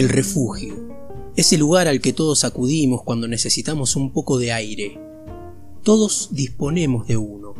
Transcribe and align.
El 0.00 0.08
refugio. 0.08 0.74
Ese 1.36 1.58
lugar 1.58 1.86
al 1.86 2.00
que 2.00 2.14
todos 2.14 2.44
acudimos 2.44 3.02
cuando 3.02 3.28
necesitamos 3.28 3.96
un 3.96 4.14
poco 4.14 4.38
de 4.38 4.50
aire. 4.50 4.98
Todos 5.82 6.30
disponemos 6.32 7.06
de 7.06 7.18
uno. 7.18 7.54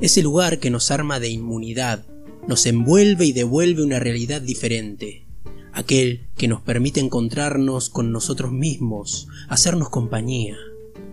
Ese 0.00 0.20
lugar 0.20 0.58
que 0.58 0.70
nos 0.70 0.90
arma 0.90 1.20
de 1.20 1.28
inmunidad, 1.28 2.04
nos 2.48 2.66
envuelve 2.66 3.26
y 3.26 3.32
devuelve 3.32 3.84
una 3.84 4.00
realidad 4.00 4.42
diferente. 4.42 5.28
Aquel 5.72 6.26
que 6.36 6.48
nos 6.48 6.62
permite 6.62 6.98
encontrarnos 6.98 7.90
con 7.90 8.10
nosotros 8.10 8.50
mismos, 8.50 9.28
hacernos 9.48 9.88
compañía. 9.88 10.56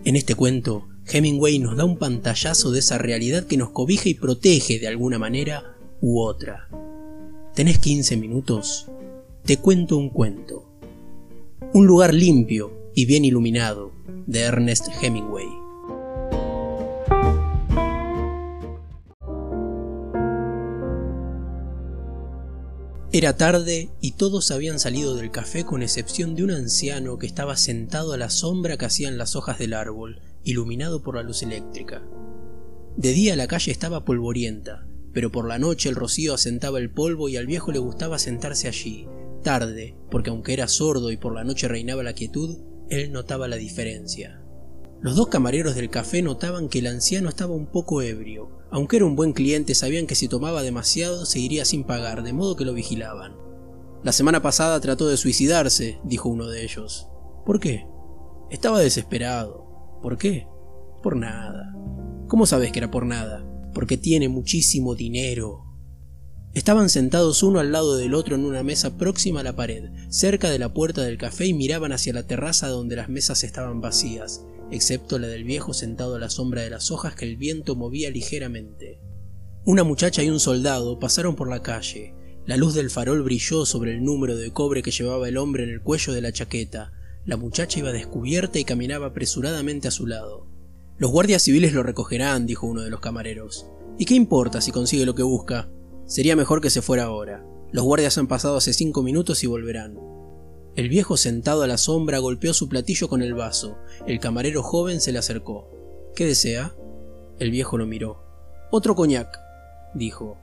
En 0.04 0.16
este 0.16 0.34
cuento, 0.34 0.88
Hemingway 1.06 1.60
nos 1.60 1.76
da 1.76 1.84
un 1.84 1.96
pantallazo 1.96 2.72
de 2.72 2.80
esa 2.80 2.98
realidad 2.98 3.46
que 3.46 3.56
nos 3.56 3.70
cobija 3.70 4.08
y 4.08 4.14
protege 4.14 4.80
de 4.80 4.88
alguna 4.88 5.20
manera 5.20 5.76
u 6.00 6.20
otra. 6.20 6.68
¿Tenés 7.54 7.78
15 7.78 8.16
minutos? 8.16 8.88
Te 9.44 9.58
cuento 9.58 9.96
un 9.96 10.10
cuento. 10.10 10.61
Un 11.70 11.86
lugar 11.86 12.12
limpio 12.12 12.90
y 12.94 13.06
bien 13.06 13.24
iluminado 13.24 13.92
de 14.26 14.40
Ernest 14.40 14.88
Hemingway. 15.00 15.46
Era 23.14 23.36
tarde 23.36 23.90
y 24.00 24.12
todos 24.12 24.50
habían 24.50 24.78
salido 24.78 25.16
del 25.16 25.30
café 25.30 25.64
con 25.64 25.82
excepción 25.82 26.34
de 26.34 26.44
un 26.44 26.50
anciano 26.50 27.18
que 27.18 27.26
estaba 27.26 27.56
sentado 27.56 28.12
a 28.12 28.18
la 28.18 28.28
sombra 28.28 28.76
que 28.76 28.86
hacían 28.86 29.16
las 29.16 29.36
hojas 29.36 29.58
del 29.58 29.72
árbol, 29.72 30.20
iluminado 30.44 31.02
por 31.02 31.16
la 31.16 31.22
luz 31.22 31.42
eléctrica. 31.42 32.02
De 32.96 33.12
día 33.12 33.36
la 33.36 33.46
calle 33.46 33.72
estaba 33.72 34.04
polvorienta, 34.04 34.86
pero 35.12 35.32
por 35.32 35.46
la 35.46 35.58
noche 35.58 35.88
el 35.88 35.94
rocío 35.94 36.34
asentaba 36.34 36.78
el 36.78 36.90
polvo 36.90 37.28
y 37.28 37.36
al 37.36 37.46
viejo 37.46 37.72
le 37.72 37.78
gustaba 37.78 38.18
sentarse 38.18 38.68
allí, 38.68 39.06
tarde, 39.42 39.96
porque 40.10 40.30
aunque 40.30 40.52
era 40.52 40.68
sordo 40.68 41.10
y 41.10 41.16
por 41.16 41.34
la 41.34 41.44
noche 41.44 41.68
reinaba 41.68 42.02
la 42.02 42.14
quietud, 42.14 42.58
él 42.88 43.12
notaba 43.12 43.48
la 43.48 43.56
diferencia. 43.56 44.42
Los 45.00 45.16
dos 45.16 45.28
camareros 45.28 45.74
del 45.74 45.90
café 45.90 46.22
notaban 46.22 46.68
que 46.68 46.78
el 46.78 46.86
anciano 46.86 47.28
estaba 47.28 47.54
un 47.54 47.66
poco 47.66 48.02
ebrio. 48.02 48.50
Aunque 48.70 48.96
era 48.96 49.04
un 49.04 49.16
buen 49.16 49.32
cliente, 49.32 49.74
sabían 49.74 50.06
que 50.06 50.14
si 50.14 50.28
tomaba 50.28 50.62
demasiado 50.62 51.26
se 51.26 51.40
iría 51.40 51.64
sin 51.64 51.84
pagar, 51.84 52.22
de 52.22 52.32
modo 52.32 52.54
que 52.54 52.64
lo 52.64 52.72
vigilaban. 52.72 53.36
La 54.04 54.12
semana 54.12 54.42
pasada 54.42 54.80
trató 54.80 55.08
de 55.08 55.16
suicidarse, 55.16 55.98
dijo 56.04 56.28
uno 56.28 56.46
de 56.46 56.62
ellos. 56.62 57.08
¿Por 57.44 57.58
qué? 57.58 57.86
Estaba 58.50 58.80
desesperado. 58.80 59.98
¿Por 60.02 60.18
qué? 60.18 60.46
Por 61.02 61.16
nada. 61.16 61.74
¿Cómo 62.28 62.46
sabes 62.46 62.70
que 62.70 62.78
era 62.78 62.90
por 62.90 63.04
nada? 63.04 63.44
Porque 63.74 63.96
tiene 63.96 64.28
muchísimo 64.28 64.94
dinero. 64.94 65.71
Estaban 66.54 66.90
sentados 66.90 67.42
uno 67.42 67.60
al 67.60 67.72
lado 67.72 67.96
del 67.96 68.12
otro 68.12 68.34
en 68.34 68.44
una 68.44 68.62
mesa 68.62 68.98
próxima 68.98 69.40
a 69.40 69.42
la 69.42 69.56
pared, 69.56 69.84
cerca 70.10 70.50
de 70.50 70.58
la 70.58 70.74
puerta 70.74 71.00
del 71.00 71.16
café 71.16 71.46
y 71.46 71.54
miraban 71.54 71.92
hacia 71.92 72.12
la 72.12 72.26
terraza 72.26 72.68
donde 72.68 72.94
las 72.94 73.08
mesas 73.08 73.42
estaban 73.42 73.80
vacías, 73.80 74.44
excepto 74.70 75.18
la 75.18 75.28
del 75.28 75.44
viejo 75.44 75.72
sentado 75.72 76.16
a 76.16 76.18
la 76.18 76.28
sombra 76.28 76.60
de 76.60 76.68
las 76.68 76.90
hojas 76.90 77.14
que 77.14 77.24
el 77.24 77.38
viento 77.38 77.74
movía 77.74 78.10
ligeramente. 78.10 79.00
Una 79.64 79.82
muchacha 79.82 80.22
y 80.22 80.28
un 80.28 80.40
soldado 80.40 80.98
pasaron 80.98 81.36
por 81.36 81.48
la 81.48 81.62
calle. 81.62 82.14
La 82.44 82.58
luz 82.58 82.74
del 82.74 82.90
farol 82.90 83.22
brilló 83.22 83.64
sobre 83.64 83.92
el 83.92 84.04
número 84.04 84.36
de 84.36 84.52
cobre 84.52 84.82
que 84.82 84.90
llevaba 84.90 85.28
el 85.28 85.38
hombre 85.38 85.64
en 85.64 85.70
el 85.70 85.80
cuello 85.80 86.12
de 86.12 86.20
la 86.20 86.32
chaqueta. 86.32 86.92
La 87.24 87.38
muchacha 87.38 87.78
iba 87.78 87.92
descubierta 87.92 88.58
y 88.58 88.64
caminaba 88.64 89.06
apresuradamente 89.06 89.88
a 89.88 89.92
su 89.92 90.06
lado. 90.06 90.46
Los 90.98 91.12
guardias 91.12 91.42
civiles 91.42 91.72
lo 91.72 91.82
recogerán, 91.82 92.44
dijo 92.44 92.66
uno 92.66 92.82
de 92.82 92.90
los 92.90 93.00
camareros. 93.00 93.66
¿Y 93.98 94.04
qué 94.04 94.14
importa 94.14 94.60
si 94.60 94.70
consigue 94.70 95.06
lo 95.06 95.14
que 95.14 95.22
busca? 95.22 95.70
Sería 96.12 96.36
mejor 96.36 96.60
que 96.60 96.68
se 96.68 96.82
fuera 96.82 97.04
ahora. 97.04 97.42
Los 97.70 97.86
guardias 97.86 98.18
han 98.18 98.26
pasado 98.26 98.58
hace 98.58 98.74
cinco 98.74 99.02
minutos 99.02 99.42
y 99.44 99.46
volverán. 99.46 99.98
El 100.76 100.90
viejo 100.90 101.16
sentado 101.16 101.62
a 101.62 101.66
la 101.66 101.78
sombra 101.78 102.18
golpeó 102.18 102.52
su 102.52 102.68
platillo 102.68 103.08
con 103.08 103.22
el 103.22 103.32
vaso. 103.32 103.78
El 104.06 104.20
camarero 104.20 104.62
joven 104.62 105.00
se 105.00 105.10
le 105.10 105.18
acercó. 105.18 105.70
¿Qué 106.14 106.26
desea? 106.26 106.76
El 107.38 107.50
viejo 107.50 107.78
lo 107.78 107.86
miró. 107.86 108.22
Otro 108.70 108.94
coñac, 108.94 109.38
dijo. 109.94 110.36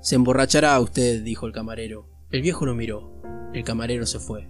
Se 0.00 0.14
emborrachará 0.14 0.80
usted, 0.80 1.22
dijo 1.22 1.44
el 1.44 1.52
camarero. 1.52 2.08
El 2.30 2.40
viejo 2.40 2.64
lo 2.64 2.74
miró. 2.74 3.20
El 3.52 3.64
camarero 3.64 4.06
se 4.06 4.18
fue. 4.18 4.48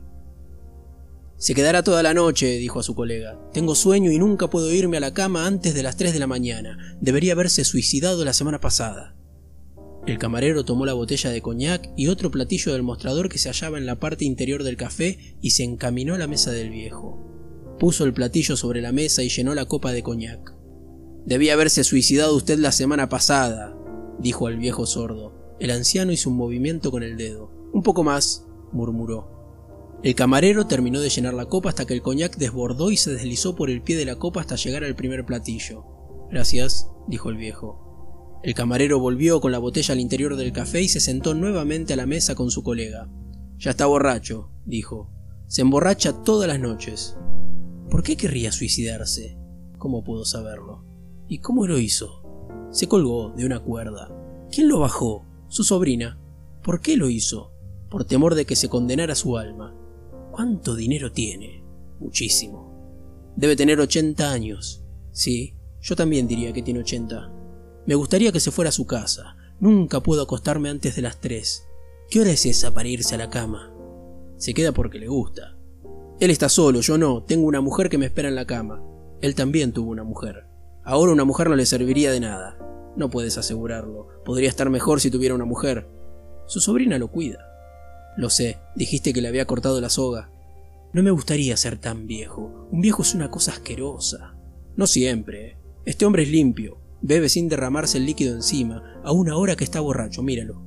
Se 1.38 1.56
quedará 1.56 1.82
toda 1.82 2.04
la 2.04 2.14
noche, 2.14 2.58
dijo 2.58 2.78
a 2.78 2.84
su 2.84 2.94
colega. 2.94 3.36
Tengo 3.52 3.74
sueño 3.74 4.12
y 4.12 4.20
nunca 4.20 4.48
puedo 4.48 4.72
irme 4.72 4.98
a 4.98 5.00
la 5.00 5.12
cama 5.12 5.44
antes 5.44 5.74
de 5.74 5.82
las 5.82 5.96
tres 5.96 6.12
de 6.12 6.20
la 6.20 6.28
mañana. 6.28 6.96
Debería 7.00 7.32
haberse 7.32 7.64
suicidado 7.64 8.24
la 8.24 8.32
semana 8.32 8.60
pasada. 8.60 9.15
El 10.06 10.18
camarero 10.18 10.64
tomó 10.64 10.86
la 10.86 10.92
botella 10.92 11.30
de 11.30 11.42
coñac 11.42 11.90
y 11.96 12.06
otro 12.06 12.30
platillo 12.30 12.72
del 12.72 12.84
mostrador 12.84 13.28
que 13.28 13.38
se 13.38 13.48
hallaba 13.48 13.76
en 13.76 13.86
la 13.86 13.98
parte 13.98 14.24
interior 14.24 14.62
del 14.62 14.76
café 14.76 15.36
y 15.40 15.50
se 15.50 15.64
encaminó 15.64 16.14
a 16.14 16.18
la 16.18 16.28
mesa 16.28 16.52
del 16.52 16.70
viejo. 16.70 17.76
Puso 17.80 18.04
el 18.04 18.14
platillo 18.14 18.56
sobre 18.56 18.80
la 18.80 18.92
mesa 18.92 19.24
y 19.24 19.28
llenó 19.28 19.52
la 19.52 19.64
copa 19.64 19.90
de 19.90 20.04
coñac. 20.04 20.54
Debía 21.24 21.54
haberse 21.54 21.82
suicidado 21.82 22.36
usted 22.36 22.56
la 22.60 22.70
semana 22.70 23.08
pasada, 23.08 23.76
dijo 24.20 24.46
al 24.46 24.58
viejo 24.58 24.86
sordo. 24.86 25.56
El 25.58 25.72
anciano 25.72 26.12
hizo 26.12 26.30
un 26.30 26.36
movimiento 26.36 26.92
con 26.92 27.02
el 27.02 27.16
dedo. 27.16 27.50
Un 27.72 27.82
poco 27.82 28.04
más, 28.04 28.46
murmuró. 28.72 29.98
El 30.04 30.14
camarero 30.14 30.68
terminó 30.68 31.00
de 31.00 31.08
llenar 31.08 31.34
la 31.34 31.46
copa 31.46 31.70
hasta 31.70 31.84
que 31.84 31.94
el 31.94 32.02
coñac 32.02 32.36
desbordó 32.36 32.92
y 32.92 32.96
se 32.96 33.12
deslizó 33.12 33.56
por 33.56 33.70
el 33.70 33.82
pie 33.82 33.96
de 33.96 34.04
la 34.04 34.16
copa 34.16 34.40
hasta 34.40 34.54
llegar 34.54 34.84
al 34.84 34.94
primer 34.94 35.26
platillo. 35.26 35.84
Gracias, 36.30 36.88
dijo 37.08 37.28
el 37.28 37.36
viejo. 37.36 37.85
El 38.46 38.54
camarero 38.54 39.00
volvió 39.00 39.40
con 39.40 39.50
la 39.50 39.58
botella 39.58 39.92
al 39.92 39.98
interior 39.98 40.36
del 40.36 40.52
café 40.52 40.80
y 40.80 40.86
se 40.86 41.00
sentó 41.00 41.34
nuevamente 41.34 41.94
a 41.94 41.96
la 41.96 42.06
mesa 42.06 42.36
con 42.36 42.52
su 42.52 42.62
colega. 42.62 43.08
Ya 43.58 43.72
está 43.72 43.86
borracho, 43.86 44.52
dijo. 44.64 45.10
Se 45.48 45.62
emborracha 45.62 46.22
todas 46.22 46.46
las 46.46 46.60
noches. 46.60 47.16
¿Por 47.90 48.04
qué 48.04 48.16
querría 48.16 48.52
suicidarse? 48.52 49.36
¿Cómo 49.78 50.04
puedo 50.04 50.24
saberlo? 50.24 50.84
¿Y 51.26 51.38
cómo 51.38 51.66
lo 51.66 51.76
hizo? 51.80 52.68
Se 52.70 52.86
colgó 52.86 53.30
de 53.30 53.46
una 53.46 53.58
cuerda. 53.58 54.12
¿Quién 54.52 54.68
lo 54.68 54.78
bajó? 54.78 55.26
Su 55.48 55.64
sobrina. 55.64 56.16
¿Por 56.62 56.80
qué 56.80 56.96
lo 56.96 57.10
hizo? 57.10 57.50
Por 57.90 58.04
temor 58.04 58.36
de 58.36 58.44
que 58.44 58.54
se 58.54 58.68
condenara 58.68 59.16
su 59.16 59.36
alma. 59.38 59.74
¿Cuánto 60.30 60.76
dinero 60.76 61.10
tiene? 61.10 61.64
Muchísimo. 61.98 63.32
Debe 63.34 63.56
tener 63.56 63.80
ochenta 63.80 64.30
años. 64.30 64.84
Sí, 65.10 65.56
yo 65.80 65.96
también 65.96 66.28
diría 66.28 66.52
que 66.52 66.62
tiene 66.62 66.78
ochenta. 66.78 67.32
Me 67.86 67.94
gustaría 67.94 68.32
que 68.32 68.40
se 68.40 68.50
fuera 68.50 68.70
a 68.70 68.72
su 68.72 68.86
casa. 68.86 69.36
Nunca 69.60 70.00
puedo 70.00 70.22
acostarme 70.22 70.68
antes 70.68 70.96
de 70.96 71.02
las 71.02 71.20
tres. 71.20 71.66
¿Qué 72.10 72.20
hora 72.20 72.30
es 72.30 72.44
esa 72.44 72.74
para 72.74 72.88
irse 72.88 73.14
a 73.14 73.18
la 73.18 73.30
cama? 73.30 73.72
Se 74.36 74.54
queda 74.54 74.72
porque 74.72 74.98
le 74.98 75.08
gusta. 75.08 75.56
Él 76.18 76.30
está 76.30 76.48
solo, 76.48 76.80
yo 76.80 76.98
no. 76.98 77.22
Tengo 77.22 77.46
una 77.46 77.60
mujer 77.60 77.88
que 77.88 77.98
me 77.98 78.06
espera 78.06 78.28
en 78.28 78.34
la 78.34 78.46
cama. 78.46 78.82
Él 79.20 79.34
también 79.34 79.72
tuvo 79.72 79.90
una 79.90 80.02
mujer. 80.02 80.46
Ahora 80.84 81.12
una 81.12 81.24
mujer 81.24 81.48
no 81.48 81.56
le 81.56 81.64
serviría 81.64 82.10
de 82.10 82.20
nada. 82.20 82.58
No 82.96 83.08
puedes 83.08 83.38
asegurarlo. 83.38 84.08
Podría 84.24 84.48
estar 84.48 84.68
mejor 84.68 85.00
si 85.00 85.10
tuviera 85.10 85.34
una 85.34 85.44
mujer. 85.44 85.88
Su 86.46 86.60
sobrina 86.60 86.98
lo 86.98 87.10
cuida. 87.10 87.38
Lo 88.16 88.30
sé, 88.30 88.58
dijiste 88.74 89.12
que 89.12 89.20
le 89.20 89.28
había 89.28 89.46
cortado 89.46 89.80
la 89.80 89.90
soga. 89.90 90.30
No 90.92 91.02
me 91.02 91.10
gustaría 91.10 91.56
ser 91.56 91.78
tan 91.78 92.06
viejo. 92.06 92.68
Un 92.70 92.80
viejo 92.80 93.02
es 93.02 93.14
una 93.14 93.30
cosa 93.30 93.52
asquerosa. 93.52 94.34
No 94.74 94.86
siempre. 94.86 95.58
Este 95.84 96.04
hombre 96.04 96.22
es 96.22 96.30
limpio. 96.30 96.85
Bebe 97.06 97.28
sin 97.28 97.48
derramarse 97.48 97.98
el 97.98 98.06
líquido 98.06 98.34
encima, 98.34 98.82
a 99.04 99.12
una 99.12 99.36
hora 99.36 99.54
que 99.54 99.62
está 99.62 99.78
borracho, 99.78 100.24
míralo. 100.24 100.60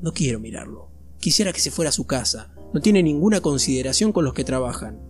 No 0.00 0.14
quiero 0.14 0.40
mirarlo. 0.40 0.90
Quisiera 1.18 1.52
que 1.52 1.60
se 1.60 1.70
fuera 1.70 1.90
a 1.90 1.92
su 1.92 2.06
casa. 2.06 2.54
No 2.72 2.80
tiene 2.80 3.02
ninguna 3.02 3.42
consideración 3.42 4.12
con 4.12 4.24
los 4.24 4.32
que 4.32 4.44
trabajan. 4.44 5.02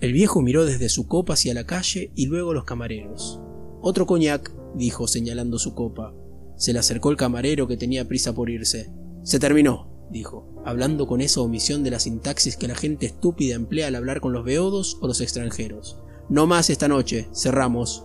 El 0.00 0.12
viejo 0.12 0.42
miró 0.42 0.66
desde 0.66 0.90
su 0.90 1.06
copa 1.06 1.34
hacia 1.34 1.54
la 1.54 1.64
calle 1.64 2.12
y 2.14 2.26
luego 2.26 2.52
los 2.52 2.64
camareros. 2.64 3.40
Otro 3.80 4.04
coñac, 4.04 4.52
dijo 4.74 5.08
señalando 5.08 5.58
su 5.58 5.74
copa. 5.74 6.14
Se 6.56 6.74
le 6.74 6.78
acercó 6.78 7.10
el 7.10 7.16
camarero 7.16 7.66
que 7.66 7.78
tenía 7.78 8.06
prisa 8.06 8.34
por 8.34 8.50
irse. 8.50 8.92
Se 9.22 9.38
terminó, 9.38 10.06
dijo, 10.10 10.52
hablando 10.66 11.06
con 11.06 11.22
esa 11.22 11.40
omisión 11.40 11.82
de 11.82 11.92
la 11.92 11.98
sintaxis 11.98 12.58
que 12.58 12.68
la 12.68 12.74
gente 12.74 13.06
estúpida 13.06 13.54
emplea 13.54 13.86
al 13.86 13.94
hablar 13.94 14.20
con 14.20 14.34
los 14.34 14.44
beodos 14.44 14.98
o 15.00 15.06
los 15.06 15.22
extranjeros. 15.22 15.98
No 16.28 16.46
más 16.46 16.68
esta 16.68 16.88
noche, 16.88 17.28
cerramos. 17.32 18.04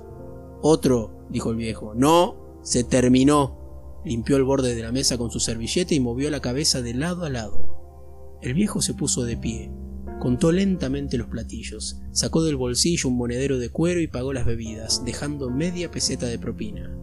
Otro, 0.61 1.16
dijo 1.29 1.51
el 1.51 1.57
viejo. 1.57 1.93
No, 1.95 2.59
se 2.63 2.83
terminó. 2.83 4.01
Limpió 4.05 4.37
el 4.37 4.43
borde 4.43 4.75
de 4.75 4.81
la 4.81 4.91
mesa 4.91 5.17
con 5.17 5.31
su 5.31 5.39
servilleta 5.39 5.93
y 5.93 5.99
movió 5.99 6.29
la 6.29 6.39
cabeza 6.39 6.81
de 6.81 6.93
lado 6.93 7.25
a 7.25 7.29
lado. 7.29 8.37
El 8.41 8.53
viejo 8.53 8.81
se 8.81 8.93
puso 8.93 9.25
de 9.25 9.37
pie. 9.37 9.71
Contó 10.19 10.51
lentamente 10.51 11.17
los 11.17 11.27
platillos, 11.27 11.99
sacó 12.11 12.43
del 12.43 12.55
bolsillo 12.55 13.09
un 13.09 13.17
monedero 13.17 13.59
de 13.59 13.69
cuero 13.69 13.99
y 13.99 14.07
pagó 14.07 14.33
las 14.33 14.45
bebidas, 14.45 15.05
dejando 15.05 15.49
media 15.49 15.91
peseta 15.91 16.25
de 16.25 16.39
propina. 16.39 16.95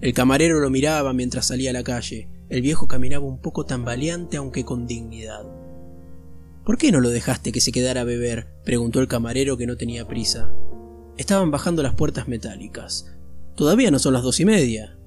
El 0.00 0.14
camarero 0.14 0.60
lo 0.60 0.70
miraba 0.70 1.12
mientras 1.12 1.46
salía 1.46 1.70
a 1.70 1.72
la 1.74 1.82
calle. 1.82 2.28
El 2.48 2.62
viejo 2.62 2.86
caminaba 2.86 3.24
un 3.24 3.40
poco 3.40 3.64
tambaleante 3.64 4.36
aunque 4.36 4.64
con 4.64 4.86
dignidad. 4.86 5.44
¿Por 6.64 6.78
qué 6.78 6.92
no 6.92 7.00
lo 7.00 7.10
dejaste 7.10 7.52
que 7.52 7.60
se 7.60 7.72
quedara 7.72 8.02
a 8.02 8.04
beber? 8.04 8.48
preguntó 8.64 9.00
el 9.00 9.08
camarero 9.08 9.56
que 9.56 9.66
no 9.66 9.76
tenía 9.76 10.08
prisa. 10.08 10.50
Estaban 11.16 11.50
bajando 11.50 11.82
las 11.82 11.94
puertas 11.94 12.28
metálicas. 12.28 13.14
Todavía 13.54 13.90
no 13.90 13.98
son 13.98 14.14
las 14.14 14.22
dos 14.22 14.40
y 14.40 14.44
media. 14.44 14.98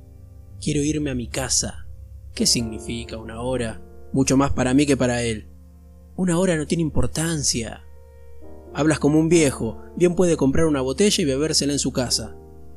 Quiero 0.62 0.82
irme 0.82 1.10
a 1.10 1.16
mi 1.16 1.28
casa. 1.28 1.88
¿Qué 2.34 2.46
significa 2.46 3.18
una 3.18 3.42
hora? 3.42 3.82
Mucho 4.14 4.38
más 4.38 4.52
para 4.52 4.74
mí 4.74 4.86
que 4.86 4.96
para 4.96 5.22
él. 5.24 5.50
Una 6.16 6.40
hora 6.40 6.56
no 6.56 6.66
tiene 6.66 6.82
importancia. 6.82 7.84
Hablas 8.74 9.00
como 9.00 9.20
un 9.20 9.28
viejo, 9.28 9.82
bien 9.96 10.16
puede 10.16 10.38
comprar 10.38 10.66
una 10.66 10.82
botella 10.82 11.22
y 11.22 11.26
bebérsela 11.26 11.74
en 11.74 11.80
su 11.80 11.92
casa. 11.92 12.36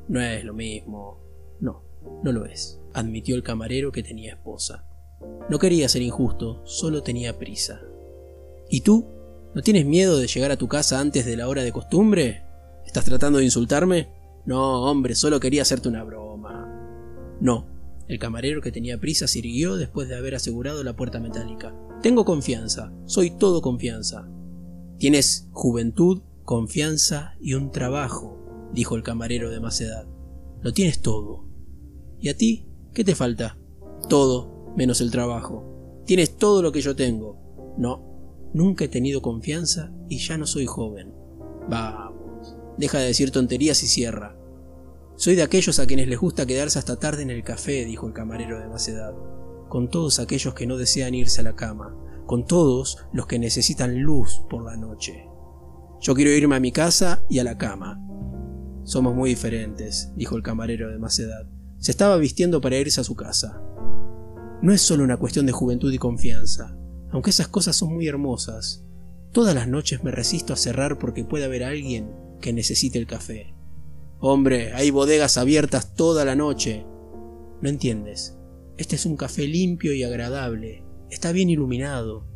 No 0.08 0.20
es 0.20 0.44
lo 0.44 0.54
mismo. 0.54 1.20
No, 1.60 1.84
no 2.22 2.32
lo 2.32 2.46
es, 2.46 2.80
admitió 2.92 3.36
el 3.36 3.42
camarero 3.42 3.92
que 3.92 4.02
tenía 4.02 4.32
esposa. 4.32 4.86
No 5.48 5.58
quería 5.58 5.88
ser 5.88 6.02
injusto, 6.02 6.62
solo 6.64 7.02
tenía 7.02 7.38
prisa. 7.38 7.80
¿Y 8.68 8.80
tú? 8.80 9.06
¿No 9.54 9.62
tienes 9.62 9.84
miedo 9.84 10.18
de 10.18 10.26
llegar 10.26 10.50
a 10.50 10.56
tu 10.56 10.68
casa 10.68 11.00
antes 11.00 11.26
de 11.26 11.36
la 11.36 11.48
hora 11.48 11.62
de 11.62 11.72
costumbre? 11.72 12.44
¿Estás 12.86 13.04
tratando 13.04 13.38
de 13.38 13.44
insultarme? 13.44 14.19
No, 14.46 14.82
hombre, 14.82 15.14
solo 15.14 15.40
quería 15.40 15.62
hacerte 15.62 15.88
una 15.88 16.04
broma. 16.04 16.66
No. 17.40 17.66
El 18.08 18.18
camarero 18.18 18.60
que 18.60 18.72
tenía 18.72 18.98
prisa 18.98 19.28
sirvió 19.28 19.76
después 19.76 20.08
de 20.08 20.16
haber 20.16 20.34
asegurado 20.34 20.82
la 20.82 20.96
puerta 20.96 21.20
metálica. 21.20 21.74
Tengo 22.02 22.24
confianza, 22.24 22.92
soy 23.04 23.30
todo 23.30 23.62
confianza. 23.62 24.28
Tienes 24.98 25.48
juventud, 25.52 26.22
confianza 26.44 27.36
y 27.40 27.54
un 27.54 27.70
trabajo, 27.70 28.70
dijo 28.74 28.96
el 28.96 29.04
camarero 29.04 29.50
de 29.50 29.60
más 29.60 29.80
edad. 29.80 30.08
Lo 30.60 30.72
tienes 30.72 31.00
todo. 31.02 31.44
¿Y 32.18 32.28
a 32.28 32.36
ti? 32.36 32.66
¿Qué 32.92 33.04
te 33.04 33.14
falta? 33.14 33.56
Todo, 34.08 34.74
menos 34.76 35.00
el 35.00 35.10
trabajo. 35.10 36.02
Tienes 36.04 36.36
todo 36.36 36.62
lo 36.62 36.72
que 36.72 36.80
yo 36.80 36.96
tengo. 36.96 37.74
No, 37.78 38.50
nunca 38.52 38.86
he 38.86 38.88
tenido 38.88 39.22
confianza 39.22 39.92
y 40.08 40.18
ya 40.18 40.36
no 40.36 40.46
soy 40.46 40.66
joven. 40.66 41.14
Vamos, 41.68 42.09
deja 42.80 42.98
de 42.98 43.06
decir 43.06 43.30
tonterías 43.30 43.82
y 43.82 43.86
cierra. 43.86 44.36
Soy 45.14 45.34
de 45.34 45.42
aquellos 45.42 45.78
a 45.78 45.86
quienes 45.86 46.08
les 46.08 46.18
gusta 46.18 46.46
quedarse 46.46 46.78
hasta 46.78 46.96
tarde 46.96 47.22
en 47.22 47.30
el 47.30 47.44
café, 47.44 47.84
dijo 47.84 48.06
el 48.06 48.14
camarero 48.14 48.58
de 48.58 48.68
más 48.68 48.88
edad, 48.88 49.12
con 49.68 49.90
todos 49.90 50.18
aquellos 50.18 50.54
que 50.54 50.66
no 50.66 50.78
desean 50.78 51.14
irse 51.14 51.42
a 51.42 51.44
la 51.44 51.54
cama, 51.54 51.94
con 52.26 52.46
todos 52.46 53.04
los 53.12 53.26
que 53.26 53.38
necesitan 53.38 54.00
luz 54.00 54.42
por 54.48 54.64
la 54.64 54.78
noche. 54.78 55.26
Yo 56.00 56.14
quiero 56.14 56.30
irme 56.30 56.56
a 56.56 56.60
mi 56.60 56.72
casa 56.72 57.22
y 57.28 57.38
a 57.38 57.44
la 57.44 57.58
cama. 57.58 58.00
Somos 58.84 59.14
muy 59.14 59.28
diferentes, 59.28 60.10
dijo 60.16 60.36
el 60.36 60.42
camarero 60.42 60.90
de 60.90 60.98
más 60.98 61.18
edad. 61.18 61.46
Se 61.76 61.90
estaba 61.90 62.16
vistiendo 62.16 62.62
para 62.62 62.78
irse 62.78 63.02
a 63.02 63.04
su 63.04 63.14
casa. 63.14 63.60
No 64.62 64.72
es 64.72 64.80
solo 64.80 65.04
una 65.04 65.18
cuestión 65.18 65.44
de 65.44 65.52
juventud 65.52 65.92
y 65.92 65.98
confianza, 65.98 66.78
aunque 67.10 67.28
esas 67.28 67.48
cosas 67.48 67.76
son 67.76 67.92
muy 67.92 68.08
hermosas. 68.08 68.86
Todas 69.32 69.54
las 69.54 69.68
noches 69.68 70.02
me 70.02 70.10
resisto 70.10 70.54
a 70.54 70.56
cerrar 70.56 70.98
porque 70.98 71.24
puede 71.24 71.44
haber 71.44 71.62
alguien 71.62 72.29
que 72.40 72.52
necesite 72.52 72.98
el 72.98 73.06
café. 73.06 73.54
Hombre, 74.18 74.72
hay 74.74 74.90
bodegas 74.90 75.38
abiertas 75.38 75.94
toda 75.94 76.24
la 76.24 76.34
noche. 76.34 76.84
No 77.62 77.68
entiendes. 77.68 78.36
Este 78.76 78.96
es 78.96 79.06
un 79.06 79.16
café 79.16 79.46
limpio 79.46 79.92
y 79.92 80.02
agradable. 80.02 80.84
Está 81.10 81.32
bien 81.32 81.50
iluminado. 81.50 82.26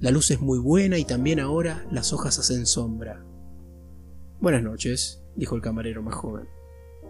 La 0.00 0.10
luz 0.10 0.30
es 0.30 0.40
muy 0.40 0.58
buena 0.58 0.98
y 0.98 1.04
también 1.04 1.40
ahora 1.40 1.86
las 1.90 2.12
hojas 2.12 2.38
hacen 2.38 2.66
sombra. 2.66 3.24
Buenas 4.40 4.62
noches, 4.62 5.22
dijo 5.36 5.54
el 5.54 5.62
camarero 5.62 6.02
más 6.02 6.16
joven. 6.16 6.48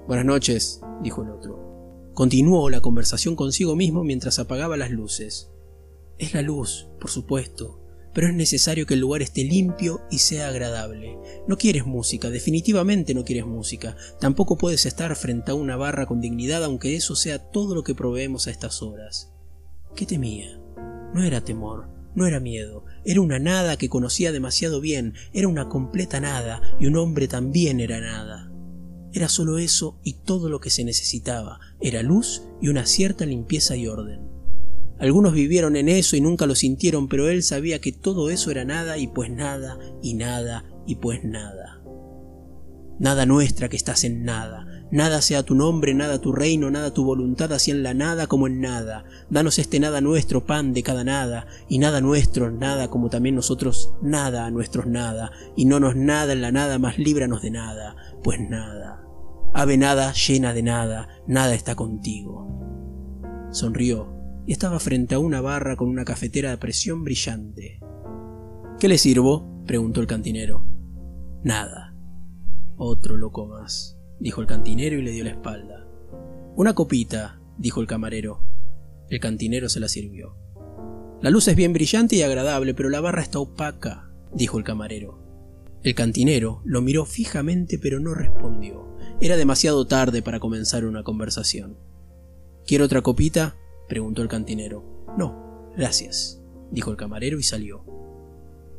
Buenas 0.07 0.27
noches, 0.27 0.81
dijo 1.03 1.23
el 1.23 1.31
otro. 1.31 2.11
Continuó 2.13 2.69
la 2.69 2.81
conversación 2.81 3.37
consigo 3.37 3.75
mismo 3.75 4.05
mientras 4.05 4.39
apagaba 4.39 4.77
las 4.77 4.91
luces. 4.91 5.51
Es 6.19 6.35
la 6.35 6.43
luz, 6.43 6.89
por 7.01 7.11
supuesto, 7.11 7.82
pero 8.13 8.29
es 8.29 8.35
necesario 8.35 8.87
que 8.87 8.95
el 8.95 9.01
lugar 9.01 9.23
esté 9.23 9.45
limpio 9.45 10.03
y 10.11 10.19
sea 10.19 10.49
agradable. 10.49 11.17
No 11.49 11.57
quieres 11.57 11.87
música, 11.87 12.31
definitivamente 12.31 13.15
no 13.15 13.25
quieres 13.25 13.47
música. 13.47 13.97
Tampoco 14.21 14.59
puedes 14.59 14.87
estar 14.87 15.15
frente 15.17 15.51
a 15.51 15.55
una 15.55 15.77
barra 15.77 16.07
con 16.07 16.21
dignidad, 16.21 16.65
aunque 16.65 16.97
eso 16.97 17.17
sea 17.17 17.39
todo 17.39 17.75
lo 17.75 17.85
que 17.85 17.95
proveemos 17.95 18.47
a 18.47 18.51
estas 18.51 18.83
horas. 18.83 19.33
¿Qué 19.95 20.07
temía? 20.07 20.59
No 21.15 21.23
era 21.23 21.43
temor, 21.43 21.89
no 22.15 22.27
era 22.27 22.41
miedo, 22.41 22.85
era 23.05 23.21
una 23.21 23.39
nada 23.39 23.77
que 23.77 23.89
conocía 23.89 24.33
demasiado 24.33 24.81
bien, 24.81 25.15
era 25.33 25.49
una 25.49 25.69
completa 25.69 26.21
nada, 26.21 26.63
y 26.81 26.87
un 26.87 26.97
hombre 26.97 27.29
también 27.29 27.81
era 27.81 28.01
nada. 28.01 28.51
Era 29.13 29.29
solo 29.29 29.59
eso 29.59 29.99
y 30.03 30.15
todo 30.15 30.49
lo 30.49 30.61
que 30.61 30.71
se 30.71 30.85
necesitaba, 30.85 31.61
era 31.81 32.03
luz 32.03 32.43
y 32.63 32.69
una 32.69 32.87
cierta 32.87 33.27
limpieza 33.27 33.77
y 33.77 33.87
orden. 33.87 34.32
Algunos 34.99 35.33
vivieron 35.33 35.77
en 35.77 35.89
eso 35.89 36.17
y 36.17 36.21
nunca 36.21 36.47
lo 36.47 36.55
sintieron, 36.55 37.09
pero 37.09 37.29
él 37.29 37.43
sabía 37.43 37.81
que 37.81 37.93
todo 37.93 38.31
eso 38.31 38.51
era 38.51 38.65
nada 38.65 38.99
y 38.99 39.09
pues 39.09 39.31
nada 39.31 39.79
y 40.01 40.15
nada 40.15 40.65
y 40.87 40.97
pues 40.97 41.25
nada. 41.25 41.83
Nada 42.99 43.27
nuestra 43.27 43.69
que 43.69 43.77
estás 43.77 44.05
en 44.05 44.23
nada, 44.23 44.87
nada 44.93 45.23
sea 45.23 45.43
tu 45.43 45.57
nombre, 45.57 45.93
nada 45.93 46.21
tu 46.21 46.31
reino, 46.31 46.71
nada 46.71 46.95
tu 46.95 47.05
voluntad, 47.05 47.53
así 47.53 47.73
en 47.73 47.83
la 47.83 47.95
nada 47.95 48.29
como 48.29 48.47
en 48.47 48.61
nada. 48.61 49.05
Danos 49.29 49.59
este 49.59 49.81
nada 49.81 50.01
nuestro, 50.01 50.47
pan 50.47 50.73
de 50.73 50.85
cada 50.85 51.03
nada, 51.03 51.49
y 51.69 51.79
nada 51.79 52.01
nuestro, 52.01 52.53
nada 52.53 52.89
como 52.89 53.11
también 53.11 53.35
nosotros, 53.35 53.95
nada 54.03 54.47
a 54.47 54.53
nuestros 54.53 54.87
nada, 54.87 55.33
y 55.57 55.65
no 55.65 55.81
nos 55.81 55.97
nada 55.97 56.33
en 56.33 56.43
la 56.43 56.53
nada, 56.53 56.79
más 56.79 56.97
líbranos 56.97 57.43
de 57.43 57.51
nada, 57.51 57.97
pues 58.23 58.39
nada. 58.39 59.03
Ave 59.53 59.79
nada 59.79 60.13
llena 60.13 60.55
de 60.55 60.63
nada, 60.63 61.09
nada 61.27 61.55
está 61.55 61.75
contigo. 61.75 62.47
Sonrió 63.51 64.22
y 64.47 64.53
estaba 64.53 64.79
frente 64.81 65.15
a 65.15 65.19
una 65.19 65.41
barra 65.41 65.77
con 65.77 65.89
una 65.89 66.05
cafetera 66.05 66.51
de 66.51 66.59
presión 66.59 67.05
brillante. 67.05 67.81
¿Qué 68.79 68.89
le 68.89 68.99
sirvo? 68.99 69.63
preguntó 69.67 70.01
el 70.01 70.07
cantinero. 70.07 70.67
Nada. 71.45 71.95
Otro 72.77 73.17
loco 73.17 73.47
más, 73.47 73.97
dijo 74.19 74.41
el 74.41 74.47
cantinero 74.47 74.99
y 74.99 75.03
le 75.03 75.13
dio 75.13 75.25
la 75.25 75.31
espalda. 75.31 75.87
Una 76.57 76.75
copita, 76.75 77.41
dijo 77.59 77.81
el 77.81 77.87
camarero. 77.87 78.41
El 79.09 79.21
cantinero 79.21 79.69
se 79.69 79.81
la 79.81 79.89
sirvió. 79.89 80.37
La 81.21 81.31
luz 81.31 81.47
es 81.47 81.55
bien 81.55 81.73
brillante 81.73 82.17
y 82.17 82.23
agradable, 82.23 82.75
pero 82.75 82.89
la 82.89 83.01
barra 83.01 83.23
está 83.23 83.39
opaca, 83.39 84.11
dijo 84.35 84.59
el 84.59 84.65
camarero. 84.65 85.23
El 85.83 85.95
cantinero 85.95 86.63
lo 86.65 86.81
miró 86.81 87.05
fijamente 87.05 87.79
pero 87.79 88.01
no 88.01 88.15
respondió. 88.15 88.97
Era 89.21 89.37
demasiado 89.37 89.87
tarde 89.87 90.23
para 90.23 90.41
comenzar 90.41 90.85
una 90.85 91.03
conversación. 91.03 91.77
¿Quiere 92.67 92.85
otra 92.85 93.03
copita? 93.03 93.57
Preguntó 93.93 94.23
el 94.23 94.29
cantinero. 94.29 95.05
No, 95.19 95.71
gracias, 95.77 96.41
dijo 96.71 96.91
el 96.91 96.97
camarero 96.97 97.39
y 97.39 97.43
salió. 97.43 97.85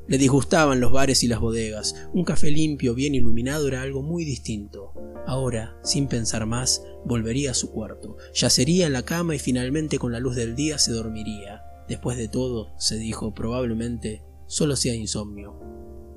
Le 0.07 0.17
disgustaban 0.17 0.79
los 0.79 0.91
bares 0.91 1.21
y 1.21 1.27
las 1.27 1.39
bodegas. 1.39 2.07
Un 2.13 2.23
café 2.23 2.49
limpio, 2.49 2.95
bien 2.95 3.13
iluminado, 3.13 3.67
era 3.67 3.83
algo 3.83 4.01
muy 4.01 4.25
distinto. 4.25 4.91
Ahora, 5.27 5.77
sin 5.83 6.07
pensar 6.07 6.47
más, 6.47 6.83
volvería 7.05 7.51
a 7.51 7.53
su 7.53 7.69
cuarto, 7.69 8.17
yacería 8.33 8.87
en 8.87 8.93
la 8.93 9.05
cama 9.05 9.35
y 9.35 9.39
finalmente 9.39 9.99
con 9.99 10.11
la 10.11 10.19
luz 10.19 10.35
del 10.35 10.55
día 10.55 10.79
se 10.79 10.93
dormiría. 10.93 11.61
Después 11.87 12.17
de 12.17 12.27
todo, 12.27 12.73
se 12.79 12.97
dijo, 12.97 13.35
probablemente 13.35 14.23
solo 14.47 14.75
sea 14.75 14.95
insomnio. 14.95 15.59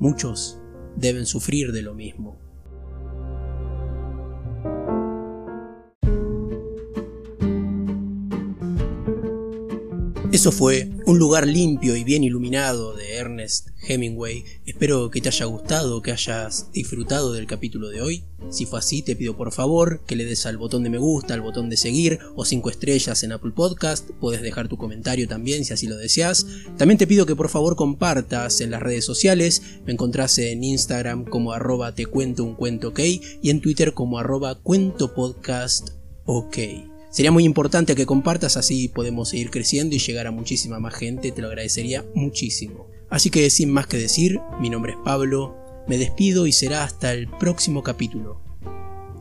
Muchos 0.01 0.59
deben 0.97 1.27
sufrir 1.27 1.71
de 1.73 1.83
lo 1.83 1.95
mismo. 1.95 2.46
Eso 10.37 10.53
fue 10.53 10.91
Un 11.07 11.19
lugar 11.19 11.47
limpio 11.47 11.97
y 11.97 12.05
bien 12.05 12.23
iluminado 12.23 12.95
de 12.95 13.15
Ernest 13.15 13.69
Hemingway. 13.89 14.45
Espero 14.67 15.11
que 15.11 15.23
te 15.23 15.31
haya 15.31 15.47
gustado, 15.47 16.03
que 16.03 16.13
hayas 16.13 16.71
disfrutado 16.73 17.33
del 17.33 17.47
capítulo 17.47 17.89
de 17.89 18.03
hoy. 18.03 18.25
Si 18.51 18.67
fue 18.67 18.81
así, 18.81 19.01
te 19.01 19.17
pido 19.17 19.35
por 19.35 19.51
favor 19.51 20.03
que 20.07 20.15
le 20.15 20.27
des 20.27 20.45
al 20.45 20.59
botón 20.59 20.83
de 20.83 20.91
me 20.91 20.99
gusta, 20.99 21.33
al 21.33 21.41
botón 21.41 21.71
de 21.71 21.79
seguir 21.79 22.19
o 22.35 22.45
5 22.45 22.69
estrellas 22.69 23.23
en 23.23 23.33
Apple 23.33 23.53
Podcast. 23.53 24.11
Puedes 24.21 24.43
dejar 24.43 24.69
tu 24.69 24.77
comentario 24.77 25.27
también 25.27 25.65
si 25.65 25.73
así 25.73 25.87
lo 25.87 25.97
deseas. 25.97 26.47
También 26.77 26.99
te 26.99 27.07
pido 27.07 27.25
que 27.25 27.35
por 27.35 27.49
favor 27.49 27.75
compartas 27.75 28.61
en 28.61 28.71
las 28.73 28.83
redes 28.83 29.07
sociales. 29.07 29.63
Me 29.87 29.95
encontrás 29.95 30.37
en 30.37 30.63
Instagram 30.63 31.25
como 31.25 31.53
arroba 31.53 31.95
te 31.95 32.05
cuento 32.05 32.45
un 32.45 32.57
cuento 32.57 32.89
ok 32.89 33.01
y 33.41 33.49
en 33.49 33.63
Twitter 33.63 33.95
como 33.95 34.19
arroba 34.19 34.57
cuento 34.57 35.15
podcast 35.15 35.93
ok. 36.27 36.59
Sería 37.17 37.33
muy 37.33 37.45
importante 37.45 37.95
que 37.95 38.05
compartas 38.05 38.59
así 38.59 38.89
podemos 38.89 39.31
seguir 39.31 39.51
creciendo 39.51 39.97
y 39.97 39.99
llegar 39.99 40.27
a 40.27 40.33
muchísima 40.33 40.79
más 40.81 40.95
gente, 40.95 41.33
te 41.33 41.41
lo 41.41 41.49
agradecería 41.49 42.05
muchísimo. 42.15 42.89
Así 43.09 43.31
que 43.31 43.49
sin 43.49 43.73
más 43.73 43.87
que 43.87 43.97
decir, 43.97 44.39
mi 44.61 44.69
nombre 44.69 44.93
es 44.93 44.99
Pablo, 45.03 45.57
me 45.89 45.97
despido 45.97 46.47
y 46.47 46.53
será 46.53 46.85
hasta 46.85 47.15
el 47.15 47.27
próximo 47.27 47.83
capítulo. 47.83 48.43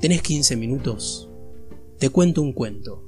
¿Tenés 0.01 0.21
15 0.23 0.57
minutos? 0.57 1.29
Te 1.97 2.09
cuento 2.09 2.41
un 2.41 2.51
cuento. 2.51 3.07